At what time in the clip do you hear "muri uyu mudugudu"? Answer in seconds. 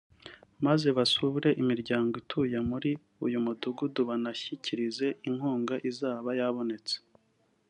2.69-3.99